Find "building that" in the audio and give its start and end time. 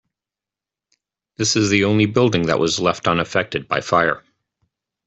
2.07-2.57